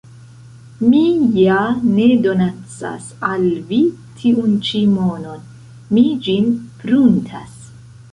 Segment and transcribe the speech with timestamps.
[0.91, 1.01] Mi
[1.39, 1.57] ja
[1.97, 3.79] ne donacas al vi
[4.21, 5.45] tiun ĉi monon,
[5.99, 6.49] mi ĝin
[6.81, 7.55] pruntas.